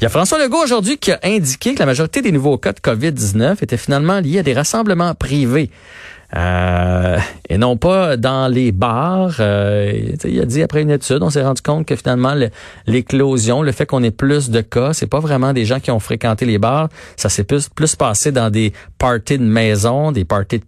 Il 0.00 0.04
y 0.04 0.06
a 0.06 0.10
François 0.10 0.38
Legault 0.38 0.62
aujourd'hui 0.62 0.96
qui 0.96 1.10
a 1.10 1.18
indiqué 1.24 1.74
que 1.74 1.80
la 1.80 1.86
majorité 1.86 2.22
des 2.22 2.30
nouveaux 2.30 2.56
cas 2.56 2.72
de 2.72 2.78
COVID-19 2.78 3.56
étaient 3.64 3.76
finalement 3.76 4.20
liés 4.20 4.38
à 4.38 4.42
des 4.44 4.54
rassemblements 4.54 5.12
privés. 5.16 5.70
Euh, 6.36 7.18
et 7.48 7.58
non 7.58 7.76
pas 7.76 8.16
dans 8.16 8.46
les 8.46 8.70
bars. 8.70 9.34
Euh, 9.40 10.14
il 10.24 10.40
a 10.40 10.44
dit 10.44 10.62
après 10.62 10.82
une 10.82 10.90
étude, 10.90 11.18
on 11.22 11.30
s'est 11.30 11.42
rendu 11.42 11.62
compte 11.62 11.84
que 11.84 11.96
finalement 11.96 12.34
l'éclosion, 12.86 13.62
le 13.62 13.72
fait 13.72 13.86
qu'on 13.86 14.04
ait 14.04 14.12
plus 14.12 14.50
de 14.50 14.60
cas, 14.60 14.92
c'est 14.92 15.08
pas 15.08 15.18
vraiment 15.18 15.52
des 15.52 15.64
gens 15.64 15.80
qui 15.80 15.90
ont 15.90 15.98
fréquenté 15.98 16.46
les 16.46 16.58
bars. 16.58 16.88
Ça 17.16 17.28
s'est 17.28 17.44
plus, 17.44 17.68
plus 17.68 17.96
passé 17.96 18.30
dans 18.30 18.50
des 18.50 18.72
parties 18.98 19.38
de 19.38 19.44
maison, 19.44 20.12
des 20.12 20.24
parties 20.24 20.60
de 20.60 20.64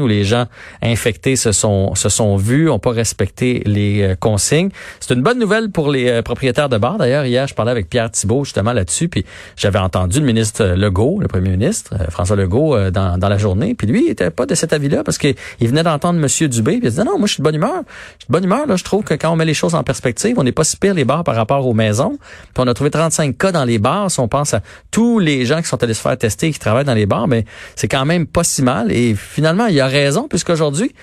où 0.00 0.06
les 0.06 0.24
gens 0.24 0.46
infectés 0.82 1.36
se 1.36 1.52
sont 1.52 1.94
se 1.94 2.08
sont 2.08 2.36
vus, 2.36 2.70
ont 2.70 2.78
pas 2.78 2.92
respecté 2.92 3.62
les 3.66 4.02
euh, 4.02 4.14
consignes. 4.14 4.70
C'est 5.00 5.12
une 5.12 5.22
bonne 5.22 5.38
nouvelle 5.38 5.70
pour 5.70 5.90
les 5.90 6.08
euh, 6.08 6.22
propriétaires 6.22 6.68
de 6.68 6.78
bars. 6.78 6.96
D'ailleurs, 6.96 7.26
hier, 7.26 7.46
je 7.46 7.54
parlais 7.54 7.70
avec 7.70 7.90
Pierre 7.90 8.10
Thibault 8.10 8.44
justement 8.44 8.72
là-dessus, 8.72 9.08
puis 9.08 9.26
j'avais 9.56 9.78
entendu 9.78 10.20
le 10.20 10.26
ministre 10.26 10.64
Legault, 10.64 11.18
le 11.20 11.28
premier 11.28 11.50
ministre 11.50 11.94
François 12.10 12.36
Legault, 12.36 12.90
dans, 12.90 13.18
dans 13.18 13.28
la 13.28 13.38
journée, 13.38 13.74
puis 13.74 13.86
lui, 13.86 14.06
il 14.06 14.10
était 14.10 14.30
pas 14.30 14.46
de 14.46 14.54
cet 14.54 14.72
avis-là 14.72 15.04
parce 15.04 15.18
qu'il 15.18 15.34
venait 15.60 15.82
d'entendre 15.82 16.18
Monsieur 16.18 16.48
Dubé, 16.48 16.78
puis 16.78 16.86
il 16.86 16.90
disait 16.90 17.04
non, 17.04 17.18
moi 17.18 17.26
je 17.26 17.34
suis 17.34 17.40
de 17.40 17.44
bonne 17.44 17.54
humeur. 17.54 17.82
Je 18.18 18.24
suis 18.24 18.28
de 18.28 18.32
bonne 18.32 18.44
humeur 18.44 18.66
là. 18.66 18.76
Je 18.76 18.84
trouve 18.84 19.04
que 19.04 19.14
quand 19.14 19.30
on 19.30 19.36
met 19.36 19.44
les 19.44 19.54
choses 19.54 19.74
en 19.74 19.82
perspective, 19.82 20.38
on 20.38 20.44
n'est 20.44 20.52
pas 20.52 20.64
si 20.64 20.76
pire 20.76 20.94
les 20.94 21.04
bars 21.04 21.24
par 21.24 21.34
rapport 21.34 21.66
aux 21.66 21.74
maisons. 21.74 22.18
Puis 22.54 22.64
on 22.64 22.66
a 22.66 22.74
trouvé 22.74 22.90
35 22.90 23.36
cas 23.36 23.52
dans 23.52 23.64
les 23.64 23.78
bars. 23.78 24.10
Si 24.10 24.20
on 24.20 24.28
pense 24.28 24.54
à 24.54 24.60
tous 24.90 25.18
les 25.18 25.44
gens 25.44 25.60
qui 25.60 25.68
sont 25.68 25.82
allés 25.82 25.94
se 25.94 26.00
faire 26.00 26.16
tester 26.16 26.48
et 26.48 26.52
qui 26.52 26.58
travaillent 26.58 26.84
dans 26.84 26.94
les 26.94 27.06
bars, 27.06 27.28
mais 27.28 27.44
c'est 27.76 27.88
quand 27.88 28.04
même 28.06 28.26
pas 28.26 28.44
si 28.44 28.62
mal. 28.62 28.90
Et 28.90 29.14
finalement 29.14 29.49
finalement, 29.50 29.66
il 29.66 29.80
a 29.80 29.86
raison, 29.88 30.28
puisqu'aujourd'hui, 30.28 30.94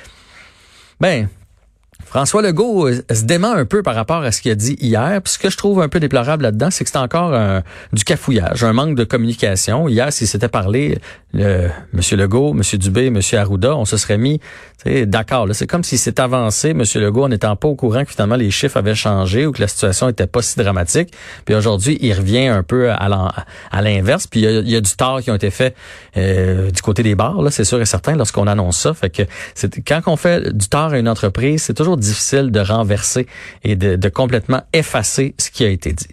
ben, 1.01 1.27
François 2.09 2.41
Legault 2.41 2.87
euh, 2.87 3.01
se 3.11 3.23
dément 3.23 3.51
un 3.51 3.65
peu 3.65 3.83
par 3.83 3.95
rapport 3.95 4.23
à 4.23 4.31
ce 4.31 4.41
qu'il 4.41 4.51
a 4.51 4.55
dit 4.55 4.77
hier. 4.79 5.21
Puis 5.21 5.33
ce 5.33 5.39
que 5.39 5.49
je 5.49 5.57
trouve 5.57 5.81
un 5.81 5.89
peu 5.89 5.99
déplorable 5.99 6.43
là-dedans, 6.43 6.69
c'est 6.71 6.83
que 6.83 6.89
c'est 6.89 6.97
encore 6.97 7.33
du 7.93 8.03
cafouillage, 8.03 8.63
un 8.63 8.73
manque 8.73 8.95
de 8.95 9.03
communication. 9.03 9.87
Hier, 9.87 10.11
s'il 10.11 10.27
s'était 10.27 10.47
parlé, 10.47 10.99
le, 11.33 11.69
M. 11.93 12.01
Legault, 12.11 12.55
M. 12.55 12.61
Dubé, 12.79 13.07
M. 13.07 13.19
Arruda, 13.33 13.75
on 13.75 13.85
se 13.85 13.97
serait 13.97 14.17
mis 14.17 14.39
d'accord. 14.85 15.47
C'est 15.53 15.67
comme 15.67 15.83
s'il 15.83 15.97
s'est 15.97 16.19
avancé, 16.19 16.69
M. 16.69 16.83
Legault, 16.95 17.25
en 17.25 17.29
n'étant 17.29 17.55
pas 17.55 17.67
au 17.67 17.75
courant 17.75 18.05
que 18.05 18.11
finalement 18.11 18.35
les 18.35 18.51
chiffres 18.51 18.77
avaient 18.77 18.95
changé 18.95 19.45
ou 19.45 19.51
que 19.51 19.61
la 19.61 19.67
situation 19.67 20.09
était 20.09 20.27
pas 20.27 20.41
si 20.41 20.57
dramatique. 20.57 21.13
Puis 21.45 21.55
aujourd'hui, 21.55 21.97
il 22.01 22.13
revient 22.13 22.47
un 22.47 22.63
peu 22.63 22.91
à 22.91 23.81
l'inverse. 23.81 24.27
Puis 24.27 24.41
il 24.41 24.69
y, 24.69 24.75
a, 24.75 24.81
du 24.81 24.95
tort 24.95 25.21
qui 25.21 25.31
ont 25.31 25.35
été 25.35 25.49
fait 25.49 25.75
euh, 26.15 26.71
du 26.71 26.81
côté 26.81 27.03
des 27.03 27.15
bars, 27.15 27.37
c'est 27.51 27.63
sûr 27.63 27.81
et 27.81 27.85
certain, 27.85 28.15
lorsqu'on 28.15 28.47
annonce 28.47 28.77
ça. 28.77 28.93
Fait 28.93 29.09
que 29.09 29.23
quand 29.85 30.01
on 30.07 30.15
fait 30.15 30.55
du 30.55 30.67
tort 30.69 30.93
à 30.93 30.99
une 30.99 31.09
entreprise, 31.09 31.63
c'est 31.63 31.73
toujours 31.73 31.96
difficile 31.97 32.51
de 32.51 32.59
renverser 32.59 33.27
et 33.63 33.75
de, 33.75 34.09
complètement 34.09 34.61
effacer 34.73 35.35
ce 35.37 35.51
qui 35.51 35.65
a 35.65 35.69
été 35.69 35.93
dit. 35.93 36.07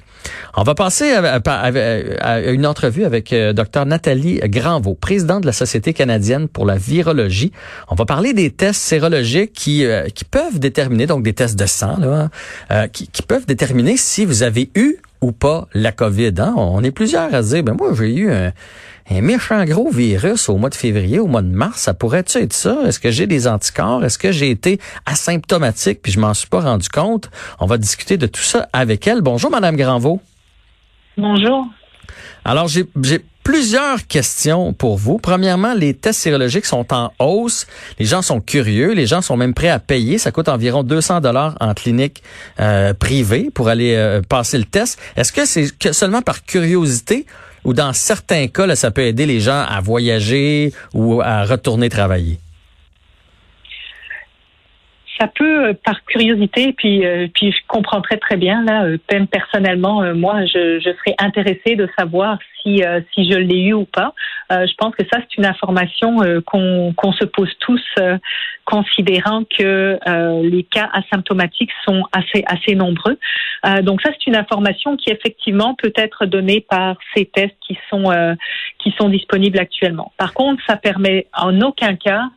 On 0.56 0.62
va 0.62 0.74
passer 0.74 1.12
à, 1.12 2.41
une 2.41 2.66
entrevue 2.66 3.04
avec 3.04 3.32
euh, 3.32 3.52
Dr 3.52 3.84
Nathalie 3.84 4.41
Granvaux, 4.44 4.94
présidente 4.94 5.42
de 5.42 5.46
la 5.46 5.52
Société 5.52 5.92
canadienne 5.92 6.48
pour 6.48 6.64
la 6.64 6.76
virologie. 6.76 7.52
On 7.88 7.94
va 7.94 8.06
parler 8.06 8.32
des 8.32 8.50
tests 8.50 8.80
sérologiques 8.80 9.53
qui, 9.53 9.84
euh, 9.84 10.06
peuvent 10.31 10.59
déterminer, 10.59 11.06
donc 11.06 11.22
des 11.22 11.34
tests 11.34 11.59
de 11.59 11.66
sang, 11.66 11.98
là, 11.98 12.30
euh, 12.70 12.86
qui, 12.88 13.09
qui, 13.09 13.22
peuvent 13.22 13.47
déterminer 13.47 13.98
si 13.98 14.25
vous 14.25 14.42
avez 14.42 14.70
eu 14.75 14.97
ou 15.24 15.32
pas 15.32 15.66
la 15.72 15.90
COVID. 15.90 16.34
Hein? 16.38 16.54
On 16.56 16.84
est 16.84 16.90
plusieurs 16.90 17.34
à 17.34 17.42
dire, 17.42 17.62
ben 17.62 17.74
moi 17.74 17.92
j'ai 17.96 18.14
eu 18.14 18.30
un 18.30 18.52
un 19.10 19.20
méchant 19.20 19.64
gros 19.64 19.90
virus 19.90 20.48
au 20.48 20.56
mois 20.56 20.70
de 20.70 20.74
février, 20.74 21.18
au 21.18 21.26
mois 21.26 21.42
de 21.42 21.48
mars, 21.48 21.82
ça 21.82 21.92
pourrait-tu 21.92 22.38
être 22.38 22.54
ça? 22.54 22.78
Est-ce 22.86 22.98
que 22.98 23.10
j'ai 23.10 23.26
des 23.26 23.46
anticorps? 23.46 24.02
Est-ce 24.02 24.16
que 24.16 24.32
j'ai 24.32 24.50
été 24.50 24.80
asymptomatique 25.04 26.00
puis 26.00 26.10
je 26.10 26.18
m'en 26.18 26.32
suis 26.32 26.48
pas 26.48 26.60
rendu 26.60 26.88
compte? 26.88 27.30
On 27.60 27.66
va 27.66 27.76
discuter 27.76 28.16
de 28.16 28.26
tout 28.26 28.40
ça 28.40 28.68
avec 28.72 29.06
elle. 29.06 29.20
Bonjour, 29.20 29.50
Madame 29.50 29.76
Granvaux. 29.76 30.22
Bonjour. 31.18 31.66
Alors, 32.46 32.68
j'ai 32.68 32.86
plusieurs 33.44 34.06
questions 34.06 34.72
pour 34.72 34.97
vous. 34.97 35.19
Premièrement, 35.19 35.75
les 35.75 35.94
tests 35.94 36.21
sérologiques 36.21 36.65
sont 36.65 36.93
en 36.93 37.12
hausse. 37.21 37.66
Les 38.00 38.06
gens 38.06 38.22
sont 38.22 38.41
curieux. 38.41 38.93
Les 38.93 39.06
gens 39.06 39.21
sont 39.21 39.37
même 39.37 39.55
prêts 39.55 39.69
à 39.69 39.78
payer. 39.78 40.19
Ça 40.19 40.32
coûte 40.32 40.49
environ 40.49 40.82
200 40.82 41.21
dollars 41.21 41.54
en 41.60 41.75
clinique 41.75 42.22
euh, 42.59 42.94
privée 42.94 43.50
pour 43.54 43.69
aller 43.69 43.94
euh, 43.94 44.22
passer 44.22 44.59
le 44.59 44.65
test. 44.65 44.99
Est-ce 45.16 45.33
que 45.33 45.44
c'est 45.44 45.93
seulement 45.93 46.22
par 46.22 46.44
curiosité 46.44 47.27
ou 47.65 47.72
dans 47.72 47.93
certains 47.93 48.49
cas, 48.49 48.66
là, 48.66 48.77
ça 48.77 48.91
peut 48.91 49.03
aider 49.03 49.25
les 49.25 49.41
gens 49.41 49.65
à 49.66 49.81
voyager 49.81 50.72
ou 50.93 51.22
à 51.22 51.44
retourner 51.44 51.88
travailler? 51.88 52.38
Ça 55.19 55.28
peut, 55.28 55.69
euh, 55.69 55.72
par 55.84 56.04
curiosité, 56.04 56.72
puis 56.72 57.06
euh, 57.06 57.28
puis 57.32 57.52
je 57.52 57.58
comprends 57.69 58.00
très 58.00 58.16
très 58.16 58.36
bien 58.36 58.64
là, 58.64 58.84
euh, 58.84 58.98
même 59.12 59.26
personnellement, 59.26 60.02
moi, 60.14 60.44
je, 60.47 60.80
je 60.80 60.91
serais 60.98 61.14
intéressée 61.19 61.76
de 61.76 61.88
savoir 61.97 62.38
si 62.62 62.82
si 63.12 63.30
je 63.30 63.36
l'ai 63.36 63.60
eu 63.60 63.74
ou 63.74 63.84
pas. 63.84 64.14
je 64.50 64.74
pense 64.78 64.94
que 64.94 65.04
ça 65.12 65.19
c'est 65.20 65.36
une 65.36 65.44
information 65.44 66.16
qu'on 66.47 66.94
qu'on 66.97 67.12
se 67.12 67.26
pose 67.26 67.53
tous, 67.60 67.82
considérant 68.64 69.44
que 69.44 69.98
les 70.42 70.62
cas 70.62 70.88
asymptomatiques 70.94 71.70
sont 71.84 72.04
assez 72.12 72.42
assez 72.47 72.74
nombreux. 72.74 73.19
donc 73.82 74.00
ça 74.00 74.10
c'est 74.12 74.26
une 74.28 74.36
information 74.36 74.97
qui 74.97 75.10
effectivement 75.10 75.74
peut 75.74 75.92
être 75.94 76.24
donnée 76.24 76.64
par 76.66 76.97
ces 77.14 77.26
tests 77.26 77.56
qui 77.66 77.76
sont 77.91 78.36
qui 78.78 78.94
sont 78.98 79.10
disponibles 79.10 79.58
actuellement. 79.58 80.12
Par 80.16 80.32
contre, 80.32 80.62
ça 80.66 80.76
permet 80.76 81.26
en 81.36 81.60
aucun 81.60 81.97
cas 81.97 82.30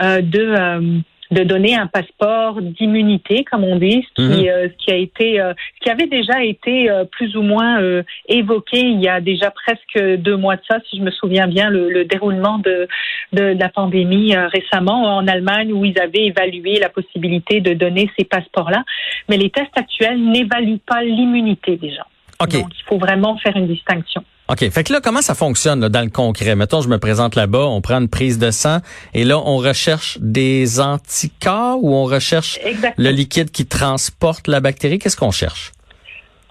de 0.00 1.02
de 1.30 1.42
donner 1.42 1.74
un 1.74 1.86
passeport 1.86 2.60
d'immunité, 2.60 3.44
comme 3.44 3.64
on 3.64 3.76
dit, 3.76 4.06
ce 4.08 4.22
qui, 4.22 4.42
mhm. 4.42 4.48
euh, 4.48 4.68
qui 4.78 4.90
a 4.92 4.96
été, 4.96 5.40
euh, 5.40 5.54
qui 5.80 5.90
avait 5.90 6.06
déjà 6.06 6.44
été 6.44 6.90
euh, 6.90 7.04
plus 7.04 7.36
ou 7.36 7.42
moins 7.42 7.80
évoqué 8.28 8.78
il 8.80 9.00
y 9.02 9.08
a 9.08 9.20
déjà 9.20 9.50
presque 9.50 9.98
deux 10.18 10.36
mois 10.36 10.56
de 10.56 10.62
ça, 10.68 10.78
si 10.88 10.98
je 10.98 11.02
me 11.02 11.10
souviens 11.10 11.46
bien, 11.46 11.70
le, 11.70 12.04
déroulement 12.04 12.58
de, 12.58 12.88
de, 13.32 13.56
la 13.58 13.68
pandémie 13.68 14.36
récemment 14.36 15.16
en 15.16 15.26
Allemagne, 15.26 15.72
où 15.72 15.84
ils 15.84 15.98
avaient 15.98 16.26
évalué 16.26 16.78
la 16.78 16.88
possibilité 16.88 17.60
de 17.60 17.72
donner 17.72 18.10
ces 18.18 18.24
passeports-là. 18.24 18.84
Mais 19.28 19.36
les 19.36 19.50
tests 19.50 19.76
actuels 19.76 20.22
n'évaluent 20.22 20.78
pas 20.78 21.02
l'immunité 21.02 21.76
déjà. 21.76 22.06
Donc, 22.40 22.72
il 22.76 22.84
faut 22.86 22.98
vraiment 22.98 23.36
faire 23.38 23.56
une 23.56 23.66
distinction. 23.66 24.24
OK. 24.50 24.68
Fait 24.70 24.84
que 24.84 24.92
là, 24.92 25.00
comment 25.02 25.22
ça 25.22 25.34
fonctionne 25.34 25.88
dans 25.88 26.02
le 26.02 26.10
concret? 26.10 26.54
Mettons, 26.54 26.82
je 26.82 26.88
me 26.88 26.98
présente 26.98 27.34
là-bas, 27.34 27.64
on 27.64 27.80
prend 27.80 27.98
une 27.98 28.10
prise 28.10 28.38
de 28.38 28.50
sang 28.50 28.78
et 29.14 29.24
là, 29.24 29.38
on 29.38 29.56
recherche 29.56 30.18
des 30.20 30.80
anticorps 30.80 31.82
ou 31.82 31.94
on 31.94 32.04
recherche 32.04 32.58
le 32.98 33.10
liquide 33.10 33.50
qui 33.50 33.64
transporte 33.66 34.46
la 34.46 34.60
bactérie? 34.60 34.98
Qu'est-ce 34.98 35.16
qu'on 35.16 35.30
cherche? 35.30 35.72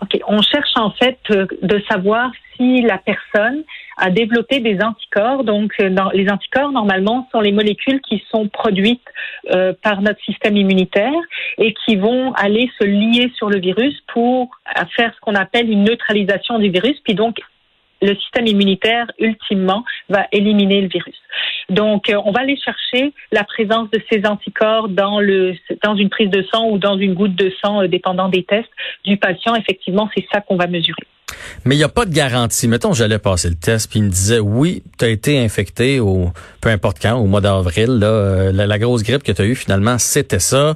OK. 0.02 0.20
On 0.28 0.42
cherche 0.42 0.76
en 0.76 0.90
fait 0.92 1.20
euh, 1.30 1.46
de 1.62 1.82
savoir 1.88 2.32
si 2.58 2.82
la 2.82 2.98
personne 2.98 3.64
a 3.98 4.10
développé 4.10 4.60
des 4.60 4.80
anticorps. 4.82 5.44
Donc, 5.44 5.74
euh, 5.80 5.96
les 6.14 6.28
anticorps, 6.30 6.72
normalement, 6.72 7.28
sont 7.32 7.42
les 7.42 7.52
molécules 7.52 8.02
qui 8.02 8.24
sont 8.32 8.48
produites 8.48 9.06
euh, 9.52 9.74
par 9.84 10.02
notre 10.02 10.20
système 10.24 10.58
immunitaire 10.58 11.14
et 11.60 11.76
qui 11.86 11.96
vont 11.96 12.34
aller 12.34 12.72
se 12.80 12.86
lier 12.86 13.32
sur 13.38 13.50
le 13.50 13.60
virus 13.60 13.96
pour 14.12 14.50
faire 14.96 15.14
ce 15.14 15.20
qu'on 15.22 15.36
appelle 15.36 15.70
une 15.70 15.84
neutralisation 15.84 16.58
du 16.58 16.70
virus, 16.70 17.00
puis 17.04 17.14
donc 17.14 17.38
le 18.04 18.16
système 18.16 18.48
immunitaire, 18.48 19.08
ultimement, 19.20 19.84
va 20.10 20.28
éliminer 20.32 20.82
le 20.82 20.88
virus. 20.88 21.16
Donc, 21.70 22.10
euh, 22.10 22.22
on 22.26 22.32
va 22.32 22.42
aller 22.42 22.58
chercher 22.58 23.14
la 23.32 23.44
présence 23.44 23.90
de 23.92 24.02
ces 24.12 24.26
anticorps 24.26 24.90
dans, 24.90 25.20
le, 25.20 25.56
dans 25.84 25.96
une 25.96 26.10
prise 26.10 26.30
de 26.30 26.44
sang 26.52 26.70
ou 26.70 26.78
dans 26.78 26.98
une 26.98 27.14
goutte 27.14 27.36
de 27.36 27.52
sang, 27.64 27.82
euh, 27.82 27.88
dépendant 27.88 28.30
des 28.30 28.44
tests 28.44 28.70
du 29.06 29.18
patient. 29.18 29.56
Effectivement, 29.56 30.10
c'est 30.16 30.26
ça 30.32 30.42
qu'on 30.42 30.58
va 30.58 30.68
mesurer. 30.68 31.08
Mais 31.66 31.76
il 31.76 31.78
n'y 31.78 31.84
a 31.84 31.90
pas 31.90 32.06
de 32.06 32.14
garantie. 32.14 32.68
Mettons, 32.68 32.94
j'allais 32.94 33.20
passer 33.20 33.50
le 33.50 33.56
test, 33.56 33.90
puis 33.90 34.00
il 34.00 34.04
me 34.04 34.10
disait, 34.10 34.40
oui, 34.40 34.84
tu 35.00 35.06
as 35.06 35.10
été 35.10 35.40
infecté 35.40 36.00
au 36.00 36.32
peu 36.62 36.70
importe 36.70 36.98
quand, 37.02 37.16
au 37.16 37.26
mois 37.26 37.42
d'avril, 37.42 37.88
là, 38.00 38.08
euh, 38.08 38.52
la, 38.52 38.80
grosse 38.80 39.04
grippe 39.04 39.24
que 39.24 39.32
tu 39.32 39.42
as 39.42 39.46
eue, 39.46 39.56
finalement, 39.56 39.98
c'était 39.98 40.40
ça. 40.40 40.76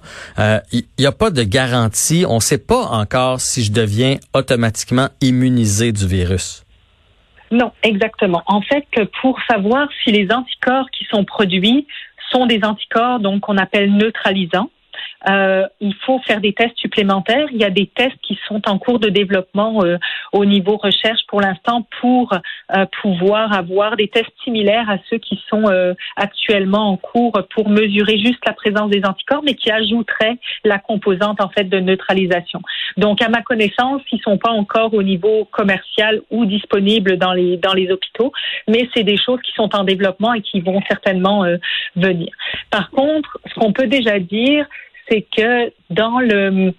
Il 0.72 0.84
n'y 0.98 1.06
a 1.06 1.12
pas 1.12 1.30
de 1.30 1.44
garantie. 1.44 2.26
On 2.28 2.36
ne 2.36 2.42
sait 2.42 2.58
pas 2.58 2.86
encore 2.88 3.42
si 3.42 3.64
je 3.64 3.72
deviens 3.72 4.16
automatiquement 4.34 5.10
immunisé 5.22 5.92
du 5.92 6.08
virus. 6.08 6.64
Non, 7.52 7.72
exactement. 7.84 8.44
En 8.46 8.62
fait, 8.62 8.86
pour 9.22 9.40
savoir 9.50 9.88
si 10.04 10.12
les 10.12 10.32
anticorps 10.32 10.90
qui 10.92 11.06
sont 11.06 11.24
produits 11.24 11.88
sont 12.32 12.46
des 12.46 12.64
anticorps 12.64 13.20
donc 13.20 13.42
qu'on 13.42 13.58
appelle 13.58 13.94
neutralisants, 13.94 14.70
euh, 15.28 15.64
il 15.82 15.96
faut 16.06 16.20
faire 16.20 16.42
des 16.42 16.54
tests 16.54 16.78
supplémentaires. 16.78 17.48
Il 17.52 17.58
y 17.58 17.64
a 17.64 17.70
des 17.70 17.88
tests 17.88 18.18
qui 18.22 18.38
sont 18.48 18.62
en 18.68 18.78
cours 18.78 19.00
de 19.00 19.10
développement 19.10 19.84
euh, 19.84 19.98
au 20.32 20.46
niveau 20.46 20.78
recherche 20.78 21.22
pour 21.28 21.42
l'instant 21.42 21.88
pour 22.00 22.34
euh, 22.34 22.86
pouvoir 23.02 23.52
avoir 23.54 23.98
des 23.98 24.08
tests 24.08 24.34
similaires 24.44 24.90
à 24.90 24.98
ceux 25.10 25.18
qui 25.18 25.42
sont 25.50 25.66
actuellement 26.16 26.92
en 26.92 26.98
cours 26.98 27.34
pour 27.54 27.70
mesurer 27.70 28.18
juste 28.20 28.44
la 28.46 28.54
présence 28.54 28.90
des 28.90 29.04
anticorps, 29.06 29.42
mais 29.44 29.56
qui 29.56 29.72
ajouteraient 29.72 30.38
la 30.64 30.80
composante 30.80 31.42
en 31.42 31.50
fait 31.50 31.66
de 31.66 31.80
neutralisation. 31.80 32.62
Donc, 32.98 33.22
à 33.22 33.30
ma 33.30 33.42
connaissance, 33.42 34.02
ils 34.12 34.22
sont 34.22 34.38
pas 34.38 34.52
encore 34.52 34.94
au 34.94 35.04
niveau 35.04 35.46
commercial 35.46 36.22
ou 36.30 36.46
disponibles 36.46 37.18
dans 37.18 37.34
les 37.34 37.58
dans 37.58 37.74
les 37.74 37.90
hôpitaux, 37.92 38.32
mais 38.68 38.88
c'est 38.94 39.04
des 39.04 39.18
choses 39.18 39.42
qui 39.42 39.52
sont 39.54 39.76
en 39.76 39.84
développement 39.84 40.34
et 40.34 40.42
qui 40.42 40.62
vont 40.62 40.82
certainement 40.88 41.46
venir. 41.96 42.30
Par 42.70 42.90
contre, 42.92 43.40
ce 43.48 43.60
qu'on 43.60 43.74
peut 43.74 43.88
déjà 43.88 44.20
dire, 44.20 44.68
c'est 45.10 45.26
que 45.36 45.72
dans 45.90 46.20
le, 46.20 46.74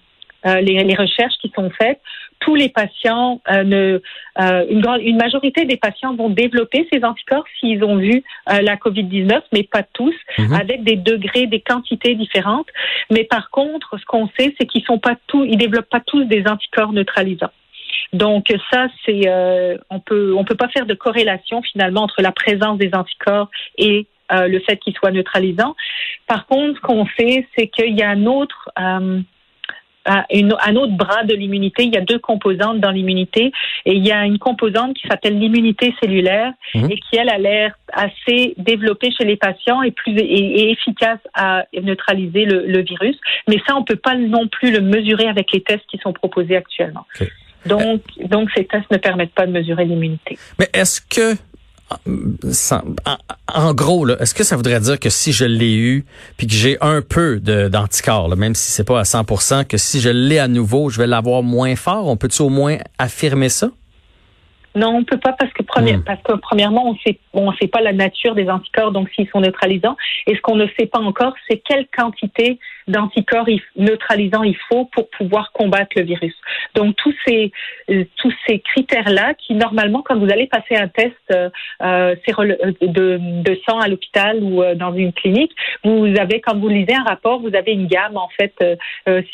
euh, 0.45 0.61
les, 0.61 0.95
recherches 0.95 1.35
qui 1.41 1.51
sont 1.53 1.69
faites, 1.69 1.99
tous 2.39 2.55
les 2.55 2.69
patients, 2.69 3.41
euh, 3.51 3.63
ne, 3.63 4.01
euh, 4.39 4.65
une, 4.69 4.79
grande, 4.79 5.01
une 5.01 5.17
majorité 5.17 5.65
des 5.65 5.75
patients 5.75 6.15
vont 6.15 6.29
développer 6.29 6.87
ces 6.93 7.03
anticorps 7.03 7.43
s'ils 7.59 7.83
ont 7.83 7.97
vu 7.97 8.23
la 8.47 8.77
COVID-19, 8.77 9.41
mais 9.51 9.63
pas 9.63 9.83
tous, 9.83 10.15
mhm. 10.37 10.53
avec 10.53 10.83
des 10.83 10.95
degrés, 10.95 11.47
des 11.47 11.59
quantités 11.59 12.15
différentes. 12.15 12.67
Mais 13.11 13.25
par 13.25 13.49
contre, 13.49 13.97
ce 13.99 14.05
qu'on 14.05 14.29
sait, 14.39 14.55
c'est 14.57 14.65
qu'ils 14.65 14.85
sont 14.85 14.99
pas 14.99 15.17
tous, 15.27 15.43
ils 15.43 15.57
développent 15.57 15.89
pas 15.89 16.01
tous 16.05 16.23
des 16.23 16.45
anticorps 16.47 16.93
neutralisants. 16.93 17.51
Donc 18.13 18.53
ça, 18.71 18.87
c'est 19.05 19.29
on 19.89 19.99
peut 19.99 20.33
on 20.35 20.45
peut 20.45 20.55
pas 20.55 20.69
faire 20.69 20.85
de 20.85 20.93
corrélation 20.93 21.61
finalement 21.61 22.03
entre 22.03 22.21
la 22.21 22.31
présence 22.31 22.77
des 22.77 22.91
anticorps 22.93 23.49
et 23.77 24.07
euh, 24.31 24.47
le 24.47 24.59
fait 24.59 24.77
qu'il 24.77 24.93
soit 24.95 25.11
neutralisant. 25.11 25.75
Par 26.27 26.45
contre, 26.45 26.75
ce 26.75 26.81
qu'on 26.81 27.05
fait, 27.05 27.47
c'est 27.57 27.67
qu'il 27.67 27.97
y 27.97 28.03
a 28.03 28.09
un 28.09 28.25
autre 28.25 28.69
euh, 28.79 29.21
un 30.05 30.75
autre 30.75 30.93
bras 30.93 31.23
de 31.23 31.35
l'immunité. 31.35 31.83
Il 31.83 31.93
y 31.93 31.97
a 31.97 32.01
deux 32.01 32.19
composantes 32.19 32.79
dans 32.79 32.91
l'immunité 32.91 33.51
et 33.85 33.93
il 33.93 34.05
y 34.05 34.11
a 34.11 34.25
une 34.25 34.39
composante 34.39 34.95
qui 34.95 35.07
s'appelle 35.07 35.37
l'immunité 35.37 35.93
cellulaire 36.01 36.51
mhm. 36.73 36.91
et 36.91 36.95
qui 36.97 37.17
elle 37.17 37.29
a 37.29 37.37
l'air 37.37 37.73
assez 37.93 38.53
développée 38.57 39.11
chez 39.11 39.25
les 39.25 39.37
patients 39.37 39.81
et 39.83 39.91
plus 39.91 40.17
et, 40.17 40.71
efficace 40.71 41.19
à 41.33 41.65
neutraliser 41.81 42.45
le, 42.45 42.81
virus. 42.81 43.17
Mais 43.47 43.57
ça, 43.67 43.75
on 43.75 43.83
peut 43.83 43.97
pas 43.97 44.15
non 44.15 44.47
plus 44.47 44.71
le 44.71 44.81
mesurer 44.81 45.27
avec 45.27 45.51
les 45.51 45.61
tests 45.61 45.85
qui 45.89 45.97
sont 45.97 46.13
proposés 46.13 46.55
actuellement. 46.55 47.05
Donc, 47.65 48.01
donc 48.25 48.49
ces 48.55 48.65
tests 48.65 48.89
ne 48.89 48.97
permettent 48.97 49.33
pas 49.33 49.45
de 49.45 49.51
mesurer 49.51 49.85
l'immunité. 49.85 50.37
Mais 50.57 50.69
est-ce 50.73 51.01
que 51.01 51.37
en, 53.47 53.73
gros, 53.73 54.07
est-ce 54.07 54.33
que 54.33 54.43
ça 54.43 54.55
voudrait 54.55 54.79
dire 54.79 54.99
que 54.99 55.09
si 55.09 55.31
je 55.31 55.45
l'ai 55.45 55.75
eu, 55.75 56.05
puis 56.37 56.47
que 56.47 56.53
j'ai 56.53 56.77
un 56.81 57.01
peu 57.01 57.39
d'anticorps, 57.39 58.35
même 58.35 58.55
si 58.55 58.71
c'est 58.71 58.83
pas 58.83 58.99
à 58.99 59.03
100%, 59.03 59.65
que 59.65 59.77
si 59.77 59.99
je 59.99 60.09
l'ai 60.09 60.39
à 60.39 60.47
nouveau, 60.47 60.89
je 60.89 60.99
vais 60.99 61.07
l'avoir 61.07 61.43
moins 61.43 61.75
fort? 61.75 62.07
On 62.07 62.17
peut-tu 62.17 62.41
au 62.41 62.49
moins 62.49 62.77
affirmer 62.97 63.49
ça? 63.49 63.71
Non, 64.75 64.95
on 64.95 65.03
peut 65.03 65.17
pas 65.17 65.33
parce 65.33 65.51
que, 65.53 65.63
hmm. 65.63 66.03
parce 66.03 66.21
que 66.21 66.33
premièrement, 66.33 66.87
on 66.87 66.95
sait 66.97 67.19
on 67.33 67.51
sait 67.53 67.67
pas 67.67 67.81
la 67.81 67.93
nature 67.93 68.35
des 68.35 68.49
anticorps, 68.49 68.91
donc 68.91 69.09
s'ils 69.09 69.27
sont 69.29 69.41
neutralisants. 69.41 69.97
Et 70.27 70.35
ce 70.35 70.41
qu'on 70.41 70.55
ne 70.55 70.67
sait 70.79 70.85
pas 70.85 70.99
encore, 70.99 71.33
c'est 71.47 71.57
quelle 71.57 71.87
quantité 71.87 72.59
d'anticorps 72.87 73.47
neutralisants 73.75 74.43
il 74.43 74.57
faut 74.67 74.85
pour 74.85 75.09
pouvoir 75.09 75.51
combattre 75.53 75.91
le 75.95 76.03
virus. 76.03 76.33
Donc 76.75 76.95
tous 76.95 77.13
ces 77.25 77.51
euh, 77.89 78.03
tous 78.17 78.33
ces 78.47 78.59
critères 78.59 79.09
là, 79.09 79.33
qui 79.35 79.53
normalement, 79.53 80.01
quand 80.01 80.17
vous 80.17 80.31
allez 80.31 80.47
passer 80.47 80.75
un 80.75 80.87
test 80.87 81.15
euh, 81.31 81.49
euh 81.83 82.15
de, 82.81 83.19
de, 83.43 83.59
sang 83.67 83.79
à 83.79 83.87
l'hôpital 83.87 84.43
ou 84.43 84.61
euh, 84.61 84.75
dans 84.75 84.93
une 84.93 85.13
clinique, 85.13 85.51
vous 85.83 86.13
avez 86.19 86.41
quand 86.41 86.57
vous 86.57 86.69
lisez 86.69 86.93
un 86.93 87.03
rapport, 87.03 87.39
vous 87.39 87.55
avez 87.55 87.73
une 87.73 87.87
gamme 87.87 88.17
en 88.17 88.29
fait. 88.29 88.53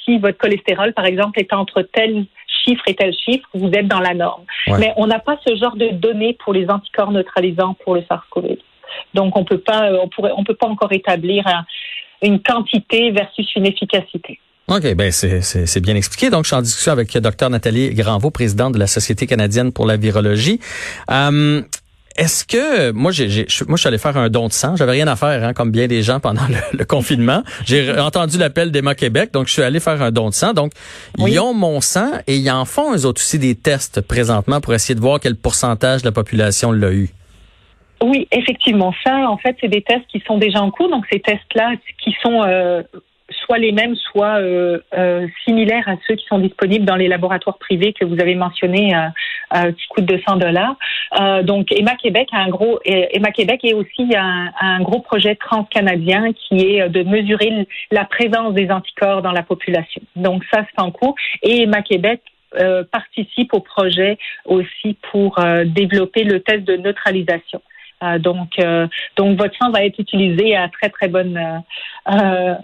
si 0.03 0.17
votre 0.19 0.37
cholestérol, 0.37 0.93
par 0.93 1.05
exemple, 1.05 1.39
est 1.39 1.53
entre 1.53 1.81
tel 1.81 2.25
chiffre 2.63 2.83
et 2.87 2.95
tel 2.95 3.13
chiffre, 3.13 3.47
vous 3.53 3.69
êtes 3.69 3.87
dans 3.87 3.99
la 3.99 4.13
norme. 4.13 4.43
Mais 4.67 4.93
on 4.97 5.07
n'a 5.07 5.19
pas 5.19 5.37
ce 5.45 5.55
genre 5.55 5.75
de 5.75 5.89
données 5.89 6.37
pour 6.43 6.53
les 6.53 6.69
anticorps 6.69 7.11
neutralisants 7.11 7.75
pour 7.83 7.95
le 7.95 8.03
SARS-CoV. 8.09 8.57
Donc 9.13 9.35
on 9.37 9.43
peut 9.43 9.57
pas, 9.57 9.91
on 10.01 10.07
pourrait, 10.07 10.31
on 10.37 10.43
peut 10.43 10.55
pas 10.55 10.67
encore 10.67 10.91
établir 10.93 11.45
une 12.21 12.41
quantité 12.41 13.11
versus 13.11 13.47
une 13.55 13.65
efficacité. 13.65 14.39
OK, 14.67 14.95
ben 14.95 15.11
c'est 15.11 15.79
bien 15.79 15.95
expliqué. 15.95 16.31
Donc, 16.31 16.45
je 16.45 16.47
suis 16.47 16.55
en 16.55 16.61
discussion 16.63 16.91
avec 16.91 17.15
Dr 17.15 17.49
Nathalie 17.51 17.93
Granvaux, 17.93 18.31
présidente 18.31 18.73
de 18.73 18.79
la 18.79 18.87
Société 18.87 19.27
canadienne 19.27 19.71
pour 19.71 19.85
la 19.85 19.95
virologie. 19.95 20.59
Euh, 21.11 21.61
est-ce 22.17 22.45
que 22.45 22.91
moi 22.91 23.11
j'ai 23.11 23.45
moi 23.67 23.75
je 23.75 23.81
suis 23.81 23.87
allé 23.87 23.97
faire 23.97 24.15
un 24.17 24.29
don 24.29 24.47
de 24.47 24.53
sang, 24.53 24.75
j'avais 24.75 24.93
rien 24.93 25.07
à 25.07 25.15
faire 25.15 25.43
hein, 25.43 25.53
comme 25.53 25.71
bien 25.71 25.87
des 25.87 26.01
gens 26.01 26.19
pendant 26.19 26.41
le, 26.73 26.85
confinement. 26.85 27.43
J'ai 27.65 27.91
entendu 27.99 28.37
l'appel 28.37 28.71
d'Emma 28.71 28.95
Québec, 28.95 29.31
donc 29.33 29.47
je 29.47 29.53
suis 29.53 29.61
allé 29.61 29.79
faire 29.79 30.01
un 30.01 30.11
don 30.11 30.29
de 30.29 30.33
sang. 30.33 30.53
Donc 30.53 30.71
ils 31.17 31.39
ont 31.39 31.53
mon 31.53 31.81
sang 31.81 32.11
et 32.27 32.37
ils 32.37 32.49
en 32.51 32.65
font 32.65 32.93
eux 32.95 33.05
autres 33.05 33.21
aussi 33.21 33.39
des 33.39 33.55
tests 33.55 34.01
présentement 34.01 34.61
pour 34.61 34.73
essayer 34.73 34.95
de 34.95 35.01
voir 35.01 35.19
quel 35.19 35.35
pourcentage 35.35 36.01
de 36.01 36.07
la 36.07 36.11
population 36.11 36.71
l'a 36.71 36.91
eu. 36.91 37.09
Oui, 38.03 38.27
effectivement. 38.31 38.93
Ça, 39.03 39.29
en 39.29 39.37
fait, 39.37 39.55
c'est 39.61 39.67
des 39.67 39.81
tests 39.81 40.05
qui 40.07 40.21
sont 40.27 40.37
déjà 40.37 40.61
en 40.61 40.69
cours. 40.69 40.89
Donc, 40.89 41.05
ces 41.11 41.19
tests-là, 41.19 41.71
qui 42.03 42.13
sont 42.21 42.43
euh, 42.43 42.83
soit 43.31 43.57
les 43.57 43.71
mêmes, 43.71 43.95
soit 43.95 44.39
euh, 44.39 44.79
euh, 44.93 45.27
similaires 45.45 45.87
à 45.87 45.95
ceux 46.07 46.15
qui 46.15 46.25
sont 46.25 46.39
disponibles 46.39 46.85
dans 46.85 46.95
les 46.95 47.07
laboratoires 47.07 47.57
privés 47.57 47.93
que 47.93 48.05
vous 48.05 48.19
avez 48.19 48.35
mentionnés, 48.35 48.93
euh, 48.95 49.71
qui 49.71 49.87
coûtent 49.89 50.05
200 50.05 50.37
dollars. 50.37 50.75
Donc 51.43 51.71
Emma 51.71 51.95
Québec 51.95 52.29
a 52.31 52.39
un 52.39 52.49
gros 52.49 52.79
Emma 52.83 53.31
Québec 53.31 53.61
est 53.63 53.73
aussi 53.73 54.15
un, 54.15 54.51
un 54.59 54.81
gros 54.81 54.99
projet 54.99 55.35
transcanadien 55.35 56.33
qui 56.33 56.77
est 56.77 56.89
de 56.89 57.03
mesurer 57.03 57.67
la 57.91 58.05
présence 58.05 58.53
des 58.53 58.69
anticorps 58.69 59.21
dans 59.21 59.31
la 59.31 59.43
population. 59.43 60.01
Donc 60.15 60.43
ça 60.51 60.65
c'est 60.69 60.81
en 60.81 60.91
cours 60.91 61.15
et 61.41 61.63
Emma 61.63 61.81
Québec 61.81 62.21
participe 62.91 63.53
au 63.53 63.59
projet 63.59 64.17
aussi 64.45 64.97
pour 65.11 65.39
développer 65.65 66.23
le 66.23 66.41
test 66.41 66.63
de 66.63 66.77
neutralisation. 66.77 67.61
Euh, 68.03 68.19
donc, 68.19 68.59
euh, 68.59 68.87
donc 69.15 69.37
votre 69.37 69.55
sang 69.57 69.71
va 69.71 69.85
être 69.85 69.99
utilisé 69.99 70.55
à 70.55 70.67
très 70.69 70.89
très 70.89 71.07
bonne. 71.07 71.37
Euh, 71.37 72.55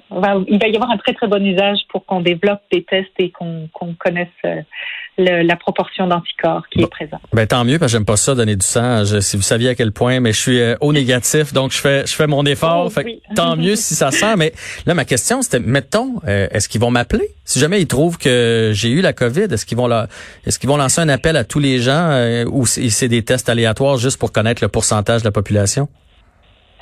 il 0.48 0.60
va 0.60 0.68
y 0.68 0.76
avoir 0.76 0.92
un 0.92 0.98
très 0.98 1.14
très 1.14 1.28
bon 1.28 1.44
usage 1.44 1.80
pour 1.90 2.06
qu'on 2.06 2.22
développe 2.22 2.62
des 2.72 2.84
tests 2.84 3.14
et 3.18 3.32
qu'on 3.32 3.70
connaisse 3.98 4.28
la 5.18 5.56
proportion 5.56 6.08
d'anticorps 6.08 6.64
qui 6.72 6.82
est 6.82 6.88
présente. 6.88 7.22
Ben 7.34 7.46
tant 7.46 7.64
mieux 7.64 7.78
parce 7.78 7.92
que 7.92 7.98
j'aime 7.98 8.06
pas 8.06 8.18
ça 8.18 8.34
donner 8.34 8.56
du 8.56 8.66
sang. 8.66 9.04
si 9.06 9.36
vous 9.36 9.44
saviez 9.44 9.70
à 9.70 9.76
quel 9.76 9.92
point, 9.92 10.20
mais 10.20 10.34
je 10.34 10.40
suis 10.40 10.62
au 10.80 10.94
négatif, 10.94 11.54
donc 11.54 11.72
je 11.72 11.80
fais 11.80 12.06
je 12.06 12.14
fais 12.14 12.28
mon 12.28 12.46
effort. 12.46 12.92
Oh, 12.96 13.02
tant 13.36 13.56
mieux 13.56 13.76
si 13.76 13.96
ça 13.96 14.12
sent. 14.12 14.36
Mais 14.38 14.54
là, 14.86 14.94
ma 14.94 15.06
question 15.06 15.42
c'était, 15.42 15.60
mettons, 15.60 16.22
est-ce 16.26 16.70
qu'ils 16.70 16.82
vont 16.82 16.92
m'appeler? 16.92 17.30
Si 17.46 17.60
jamais 17.60 17.82
ils 17.82 17.88
trouvent 17.88 18.18
que 18.18 18.72
j'ai 18.74 18.90
eu 18.90 19.02
la 19.02 19.14
COVID 19.14 19.48
Est-ce 19.52 19.66
qu'ils 19.66 19.78
vont 19.78 19.88
la, 19.88 20.08
est-ce 20.46 20.58
qu'ils 20.58 20.70
vont 20.70 20.78
lancer 20.78 21.02
un 21.02 21.10
appel 21.10 21.36
à 21.36 21.44
tous 21.44 21.60
les 21.60 21.80
gens 21.80 22.46
ou 22.48 22.66
c'est 22.66 23.08
des 23.08 23.24
tests 23.24 23.50
aléatoires 23.50 23.98
juste 23.98 24.18
pour 24.18 24.32
connaître 24.32 24.64
le 24.64 24.70
pourcentage 24.70 25.22
de 25.22 25.28
la 25.28 25.32
population? 25.32 25.90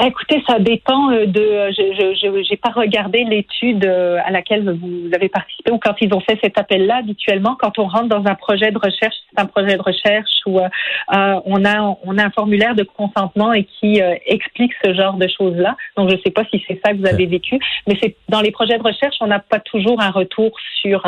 Écoutez, 0.02 0.42
ça 0.48 0.60
dépend 0.60 1.12
euh, 1.12 1.26
de. 1.26 1.42
Euh, 1.42 1.72
je 1.74 2.50
n'ai 2.50 2.58
pas 2.58 2.70
regardé 2.70 3.26
l'étude 3.26 3.86
euh, 3.86 4.18
à 4.24 4.32
laquelle 4.32 4.70
vous 4.70 5.10
avez 5.14 5.28
participé 5.28 5.72
ou 5.72 5.78
quand 5.78 5.96
ils 6.00 6.14
ont 6.14 6.22
fait 6.22 6.40
cet 6.42 6.58
appel-là. 6.58 6.98
Habituellement, 6.98 7.58
quand 7.60 7.78
on 7.80 7.88
rentre 7.88 8.08
dans 8.08 8.26
un 8.26 8.36
projet 8.36 8.72
de 8.72 8.78
recherche, 8.78 9.16
c'est 9.30 9.42
un 9.42 9.46
projet 9.46 9.76
de 9.76 9.82
recherche 9.82 10.30
où 10.46 10.60
euh, 10.60 10.70
on 11.10 11.66
a 11.66 11.98
on 12.06 12.18
a 12.18 12.26
un 12.26 12.30
formulaire 12.30 12.76
de 12.76 12.84
consentement 12.84 13.52
et 13.52 13.66
qui 13.66 14.02
explique 14.26 14.72
ce 14.84 14.94
genre 14.94 15.16
de 15.16 15.28
choses-là. 15.28 15.76
Donc, 15.98 16.10
je 16.10 16.16
ne 16.16 16.22
sais 16.22 16.32
pas 16.32 16.46
si 16.46 16.64
c'est 16.66 16.80
ça 16.84 16.94
que 16.94 16.98
vous 16.98 17.08
avez 17.08 17.26
vécu, 17.26 17.60
mais 17.86 17.98
c'est 18.02 18.16
dans 18.30 18.40
les 18.40 18.52
projets 18.52 18.78
de 18.78 18.84
recherche, 18.84 19.18
on 19.20 19.28
n'a 19.28 19.40
pas 19.40 19.60
toujours 19.60 20.02
un 20.02 20.12
retour 20.12 20.52
sur 20.82 21.06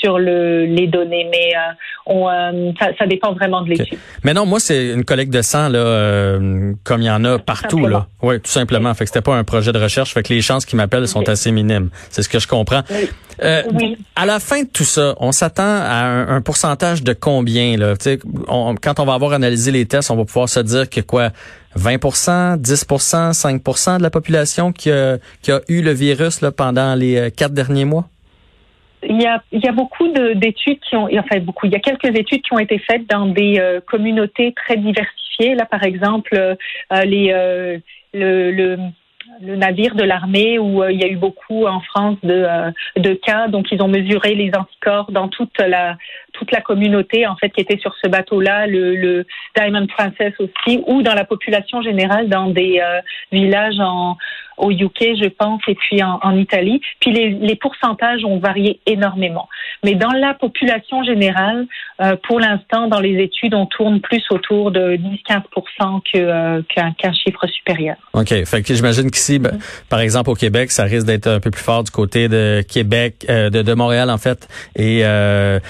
sur 0.00 0.18
le, 0.18 0.64
les 0.64 0.86
données, 0.86 1.28
mais 1.30 1.52
euh, 1.56 1.72
on, 2.06 2.28
euh, 2.28 2.72
ça, 2.78 2.88
ça, 2.98 3.06
dépend 3.06 3.32
vraiment 3.32 3.62
de 3.62 3.70
l'étude. 3.70 3.98
Mais 4.24 4.32
non, 4.32 4.46
moi 4.46 4.60
c'est 4.60 4.92
une 4.92 5.04
collecte 5.04 5.32
de 5.32 5.42
sang 5.42 5.68
là, 5.68 5.78
euh, 5.78 6.72
comme 6.84 7.02
il 7.02 7.06
y 7.06 7.10
en 7.10 7.24
a 7.24 7.38
partout 7.38 7.86
là. 7.86 8.06
Oui, 8.22 8.40
tout 8.40 8.50
simplement. 8.50 8.92
Fait 8.94 9.04
que 9.04 9.10
c'était 9.10 9.22
pas 9.22 9.36
un 9.36 9.44
projet 9.44 9.72
de 9.72 9.78
recherche. 9.78 10.12
Fait 10.12 10.22
que 10.22 10.32
les 10.32 10.40
chances 10.40 10.64
qu'ils 10.64 10.76
m'appellent 10.76 11.08
sont 11.08 11.28
assez 11.28 11.50
minimes. 11.50 11.90
C'est 12.10 12.22
ce 12.22 12.28
que 12.28 12.38
je 12.38 12.48
comprends. 12.48 12.82
Oui. 12.90 13.96
À 14.16 14.26
la 14.26 14.40
fin 14.40 14.62
de 14.62 14.68
tout 14.68 14.84
ça, 14.84 15.14
on 15.20 15.30
s'attend 15.30 15.62
à 15.62 16.04
un, 16.28 16.40
pourcentage 16.40 17.04
de 17.04 17.12
combien 17.12 17.76
là? 17.76 17.94
On, 18.48 18.74
Quand 18.74 18.98
on 18.98 19.04
va 19.04 19.14
avoir 19.14 19.32
analysé 19.32 19.70
les 19.70 19.86
tests, 19.86 20.10
on 20.10 20.16
va 20.16 20.24
pouvoir 20.24 20.48
se 20.48 20.60
dire 20.60 20.90
que 20.90 21.00
quoi? 21.00 21.30
20% 21.78 22.60
10% 22.60 23.32
5% 23.32 23.98
de 23.98 24.02
la 24.02 24.10
population 24.10 24.72
qui 24.72 24.90
a, 24.90 25.18
qui 25.42 25.52
a 25.52 25.60
eu 25.68 25.82
le 25.82 25.92
virus 25.92 26.40
là, 26.40 26.50
pendant 26.50 26.94
les 26.96 27.30
quatre 27.36 27.52
derniers 27.52 27.84
mois? 27.84 28.08
Il 29.02 29.20
y 29.20 29.26
a, 29.26 29.42
il 29.52 29.64
y 29.64 29.68
a 29.68 29.72
beaucoup 29.72 30.08
d'études 30.08 30.80
qui 30.80 30.96
ont, 30.96 31.08
enfin 31.18 31.40
beaucoup, 31.40 31.66
il 31.66 31.72
y 31.72 31.76
a 31.76 31.80
quelques 31.80 32.16
études 32.16 32.42
qui 32.42 32.52
ont 32.52 32.58
été 32.58 32.78
faites 32.78 33.08
dans 33.08 33.26
des 33.26 33.58
euh, 33.58 33.80
communautés 33.80 34.52
très 34.52 34.76
diversifiées. 34.76 35.54
Là, 35.54 35.66
par 35.66 35.82
exemple, 35.82 36.34
euh, 36.34 36.54
les, 37.04 37.30
euh, 37.32 37.78
le, 38.12 38.50
le, 38.50 38.78
le, 39.40 39.56
navire 39.56 39.94
de 39.94 40.02
l'armée 40.02 40.58
où 40.58 40.82
il 40.84 41.00
y 41.00 41.04
a 41.04 41.08
eu 41.08 41.16
beaucoup 41.16 41.66
en 41.66 41.80
France 41.80 42.16
de, 42.22 42.46
de 42.96 43.14
cas. 43.14 43.48
Donc, 43.48 43.70
ils 43.70 43.82
ont 43.82 43.88
mesuré 43.88 44.34
les 44.34 44.50
anticorps 44.56 45.12
dans 45.12 45.28
toute 45.28 45.58
la 45.60 45.96
toute 46.38 46.52
la 46.52 46.60
communauté 46.60 47.26
en 47.26 47.36
fait 47.36 47.50
qui 47.50 47.60
était 47.60 47.78
sur 47.78 47.94
ce 48.02 48.08
bateau-là, 48.08 48.66
le, 48.66 48.96
le 48.96 49.26
Diamond 49.56 49.86
Princess 49.86 50.32
aussi, 50.38 50.82
ou 50.86 51.02
dans 51.02 51.14
la 51.14 51.24
population 51.24 51.82
générale 51.82 52.28
dans 52.28 52.46
des 52.46 52.80
villages 53.32 53.80
en 53.80 54.16
au 54.58 54.70
UK, 54.70 55.16
je 55.22 55.28
pense, 55.28 55.62
et 55.68 55.74
puis 55.74 56.02
en, 56.02 56.18
en 56.22 56.36
Italie. 56.36 56.80
Puis 57.00 57.12
les, 57.12 57.30
les, 57.30 57.56
pourcentages 57.56 58.24
ont 58.24 58.38
varié 58.38 58.80
énormément. 58.86 59.48
Mais 59.84 59.94
dans 59.94 60.12
la 60.12 60.34
population 60.34 61.02
générale, 61.04 61.66
euh, 62.00 62.16
pour 62.26 62.40
l'instant, 62.40 62.88
dans 62.88 63.00
les 63.00 63.22
études, 63.22 63.54
on 63.54 63.66
tourne 63.66 64.00
plus 64.00 64.22
autour 64.30 64.70
de 64.70 64.96
10-15 64.96 66.02
que 66.12 66.18
euh, 66.18 66.62
qu'un 66.68 67.12
chiffre 67.12 67.46
supérieur. 67.46 67.96
OK. 68.12 68.28
Fait 68.44 68.62
que 68.62 68.74
j'imagine 68.74 69.10
qu'ici, 69.10 69.38
ben, 69.38 69.58
par 69.88 70.00
exemple, 70.00 70.30
au 70.30 70.34
Québec, 70.34 70.70
ça 70.70 70.84
risque 70.84 71.06
d'être 71.06 71.28
un 71.28 71.40
peu 71.40 71.50
plus 71.50 71.62
fort 71.62 71.84
du 71.84 71.90
côté 71.90 72.28
de 72.28 72.62
Québec, 72.68 73.26
euh, 73.28 73.50
de, 73.50 73.62
de, 73.62 73.74
Montréal, 73.74 74.10
en 74.10 74.18
fait, 74.18 74.48
et 74.76 75.00
euh, 75.04 75.60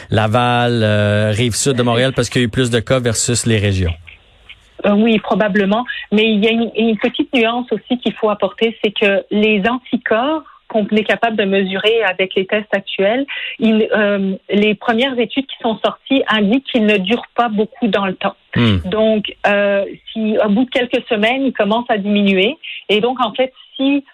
Euh, 0.67 1.31
Rive-Sud 1.35 1.77
de 1.77 1.83
Montréal, 1.83 2.13
parce 2.15 2.29
qu'il 2.29 2.43
y 2.43 2.45
a 2.45 2.47
eu 2.47 2.51
plus 2.51 2.71
de 2.71 2.81
cas 2.81 3.01
versus 3.01 3.47
les 3.47 3.59
régions. 3.59 3.93
Euh, 4.87 4.93
oui, 4.93 5.19
probablement. 5.19 5.85
Mais 6.13 6.31
il 6.31 6.45
y 6.45 6.49
a 6.49 6.53
une, 6.53 6.71
une 6.77 6.99
petite 6.99 7.33
nuance 7.35 7.67
aussi 7.73 7.99
qu'il 7.99 8.15
faut 8.15 8.31
apporter, 8.31 8.77
c'est 8.83 8.93
que 8.93 9.25
les 9.31 9.63
anticorps 9.69 10.43
qu'on 10.69 10.87
est 10.89 11.05
capable 11.05 11.37
de 11.37 11.45
mesurer 11.45 12.03
avec 12.05 12.35
les 12.35 12.47
tests 12.47 12.73
actuels, 12.73 13.27
il, 13.59 13.89
euh, 13.97 14.35
les 14.51 14.75
premières 14.75 15.19
études 15.19 15.47
qui 15.47 15.57
sont 15.63 15.79
sorties 15.83 16.23
indiquent 16.29 16.67
qu'ils 16.67 16.85
ne 16.85 16.99
durent 16.99 17.31
pas 17.35 17.49
beaucoup 17.49 17.89
dans 17.89 18.07
le 18.07 18.15
temps. 18.15 18.37
Hmm. 18.55 18.79
Donc, 18.85 19.35
euh, 19.47 19.85
si 20.13 20.37
au 20.45 20.49
bout 20.51 20.65
de 20.65 20.71
quelques 20.71 21.03
semaines, 21.09 21.47
ils 21.47 21.53
commencent 21.53 21.91
à 21.91 21.97
diminuer, 21.97 22.59
et 22.89 23.01
donc 23.01 23.19
en 23.21 23.33
fait, 23.33 23.53
si 23.77 24.05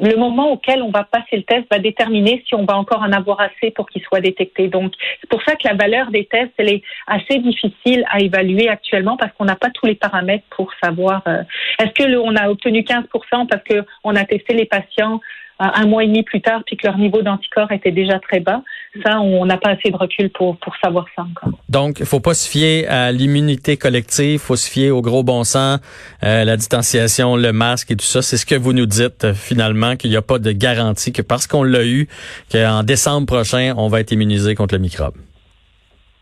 le 0.00 0.16
moment 0.16 0.52
auquel 0.52 0.82
on 0.82 0.90
va 0.90 1.04
passer 1.04 1.36
le 1.36 1.42
test 1.42 1.66
va 1.70 1.78
déterminer 1.78 2.42
si 2.46 2.54
on 2.54 2.64
va 2.64 2.76
encore 2.76 3.02
en 3.02 3.12
avoir 3.12 3.40
assez 3.40 3.70
pour 3.70 3.88
qu'il 3.88 4.02
soit 4.02 4.20
détecté. 4.20 4.68
Donc, 4.68 4.92
c'est 5.20 5.28
pour 5.28 5.42
ça 5.42 5.56
que 5.56 5.66
la 5.68 5.74
valeur 5.74 6.10
des 6.10 6.26
tests, 6.26 6.52
elle 6.58 6.70
est 6.70 6.82
assez 7.06 7.38
difficile 7.38 8.04
à 8.10 8.20
évaluer 8.20 8.68
actuellement 8.68 9.16
parce 9.16 9.32
qu'on 9.32 9.44
n'a 9.44 9.56
pas 9.56 9.70
tous 9.70 9.86
les 9.86 9.94
paramètres 9.94 10.44
pour 10.50 10.72
savoir 10.82 11.22
euh, 11.26 11.42
est-ce 11.78 11.92
que 11.92 12.16
on 12.16 12.36
a 12.36 12.48
obtenu 12.48 12.84
15 12.84 13.04
parce 13.48 13.62
que 13.64 13.84
on 14.04 14.14
a 14.14 14.24
testé 14.24 14.54
les 14.54 14.66
patients 14.66 15.20
un 15.58 15.86
mois 15.86 16.04
et 16.04 16.06
demi 16.06 16.22
plus 16.22 16.40
tard, 16.40 16.62
puis 16.66 16.76
que 16.76 16.86
leur 16.86 16.98
niveau 16.98 17.22
d'anticorps 17.22 17.70
était 17.72 17.92
déjà 17.92 18.18
très 18.18 18.40
bas. 18.40 18.62
Ça, 19.04 19.20
on 19.20 19.46
n'a 19.46 19.56
pas 19.56 19.70
assez 19.70 19.90
de 19.90 19.96
recul 19.96 20.30
pour, 20.30 20.56
pour 20.58 20.74
savoir 20.82 21.06
ça 21.14 21.22
encore. 21.22 21.58
Donc, 21.68 22.00
il 22.00 22.06
faut 22.06 22.20
pas 22.20 22.34
se 22.34 22.48
fier 22.48 22.86
à 22.88 23.12
l'immunité 23.12 23.76
collective, 23.76 24.40
faut 24.40 24.56
se 24.56 24.68
fier 24.70 24.90
au 24.90 25.02
gros 25.02 25.22
bon 25.22 25.44
sens, 25.44 25.80
euh, 26.22 26.44
la 26.44 26.56
distanciation, 26.56 27.36
le 27.36 27.52
masque 27.52 27.90
et 27.90 27.96
tout 27.96 28.04
ça. 28.04 28.22
C'est 28.22 28.36
ce 28.36 28.46
que 28.46 28.54
vous 28.54 28.72
nous 28.72 28.86
dites 28.86 29.24
euh, 29.24 29.34
finalement, 29.34 29.96
qu'il 29.96 30.10
n'y 30.10 30.16
a 30.16 30.22
pas 30.22 30.38
de 30.38 30.52
garantie 30.52 31.12
que 31.12 31.22
parce 31.22 31.46
qu'on 31.46 31.62
l'a 31.62 31.84
eu, 31.84 32.08
qu'en 32.50 32.82
décembre 32.82 33.26
prochain, 33.26 33.74
on 33.76 33.88
va 33.88 34.00
être 34.00 34.12
immunisé 34.12 34.54
contre 34.54 34.74
le 34.74 34.80
microbe 34.80 35.14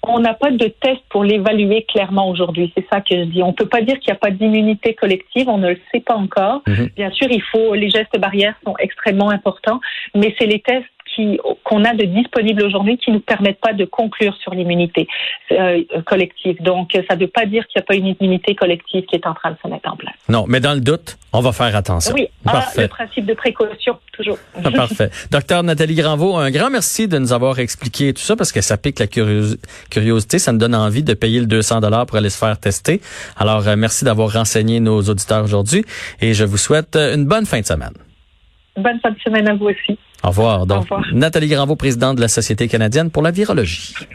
on 0.08 0.18
n'a 0.18 0.34
pas 0.34 0.50
de 0.50 0.66
test 0.66 1.00
pour 1.10 1.22
l'évaluer 1.22 1.84
clairement 1.84 2.28
aujourd'hui. 2.28 2.72
C'est 2.76 2.86
ça 2.92 3.00
que 3.00 3.16
je 3.16 3.24
dis. 3.24 3.42
On 3.42 3.52
peut 3.52 3.68
pas 3.68 3.82
dire 3.82 3.98
qu'il 4.00 4.10
n'y 4.10 4.16
a 4.16 4.20
pas 4.20 4.30
d'immunité 4.30 4.94
collective. 4.94 5.48
On 5.48 5.58
ne 5.58 5.70
le 5.70 5.80
sait 5.92 6.00
pas 6.00 6.16
encore. 6.16 6.62
Mhm. 6.66 6.90
Bien 6.96 7.10
sûr, 7.12 7.28
il 7.30 7.42
faut, 7.42 7.74
les 7.74 7.88
gestes 7.88 8.18
barrières 8.18 8.54
sont 8.64 8.74
extrêmement 8.78 9.30
importants, 9.30 9.80
mais 10.14 10.34
c'est 10.38 10.46
les 10.46 10.60
tests 10.60 10.86
qu'on 11.64 11.84
a 11.84 11.94
de 11.94 12.04
disponibles 12.04 12.62
aujourd'hui 12.62 12.98
qui 12.98 13.10
ne 13.10 13.16
nous 13.16 13.20
permettent 13.20 13.60
pas 13.60 13.72
de 13.72 13.84
conclure 13.84 14.36
sur 14.36 14.52
l'immunité 14.52 15.08
euh, 15.50 15.82
collective. 16.06 16.62
Donc, 16.62 16.90
ça 17.08 17.16
ne 17.16 17.20
veut 17.20 17.28
pas 17.28 17.46
dire 17.46 17.66
qu'il 17.66 17.78
n'y 17.78 17.82
a 17.82 17.86
pas 17.86 17.94
une 17.94 18.14
immunité 18.18 18.54
collective 18.54 19.04
qui 19.04 19.16
est 19.16 19.26
en 19.26 19.34
train 19.34 19.50
de 19.50 19.56
se 19.62 19.68
mettre 19.68 19.90
en 19.90 19.96
place. 19.96 20.14
Non, 20.28 20.44
mais 20.48 20.60
dans 20.60 20.74
le 20.74 20.80
doute, 20.80 21.18
on 21.32 21.40
va 21.40 21.52
faire 21.52 21.74
attention. 21.74 22.14
Oui, 22.14 22.28
ah, 22.46 22.52
Parfait. 22.52 22.82
le 22.82 22.88
principe 22.88 23.26
de 23.26 23.34
précaution, 23.34 23.98
toujours. 24.12 24.38
Parfait. 24.74 25.10
Docteur 25.30 25.62
Nathalie 25.62 25.94
Granvaux, 25.94 26.36
un 26.36 26.50
grand 26.50 26.70
merci 26.70 27.08
de 27.08 27.18
nous 27.18 27.32
avoir 27.32 27.58
expliqué 27.58 28.12
tout 28.12 28.22
ça 28.22 28.36
parce 28.36 28.52
que 28.52 28.60
ça 28.60 28.76
pique 28.76 28.98
la 28.98 29.06
curiosité. 29.06 30.38
Ça 30.38 30.52
nous 30.52 30.58
donne 30.58 30.74
envie 30.74 31.02
de 31.02 31.14
payer 31.14 31.40
le 31.40 31.46
200 31.46 31.80
dollars 31.80 32.06
pour 32.06 32.18
aller 32.18 32.30
se 32.30 32.38
faire 32.38 32.58
tester. 32.58 33.00
Alors, 33.36 33.66
euh, 33.66 33.76
merci 33.76 34.04
d'avoir 34.04 34.32
renseigné 34.32 34.80
nos 34.80 35.00
auditeurs 35.02 35.44
aujourd'hui 35.44 35.84
et 36.20 36.34
je 36.34 36.44
vous 36.44 36.58
souhaite 36.58 36.96
une 36.96 37.26
bonne 37.26 37.46
fin 37.46 37.60
de 37.60 37.66
semaine. 37.66 37.94
Bonne 38.76 39.00
fin 39.00 39.10
de 39.10 39.18
semaine 39.20 39.48
à 39.48 39.54
vous 39.54 39.66
aussi. 39.66 39.98
Au 40.24 40.28
revoir. 40.28 40.66
Donc, 40.66 40.86
Nathalie 41.12 41.48
Granvaux, 41.48 41.76
présidente 41.76 42.16
de 42.16 42.20
la 42.20 42.28
Société 42.28 42.68
canadienne 42.68 43.10
pour 43.10 43.22
la 43.22 43.30
virologie. 43.30 43.94